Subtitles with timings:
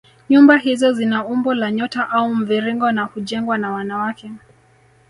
[0.29, 4.31] Nyumba hizo zina umbo la nyota au mviringo na hujengwa na wanawake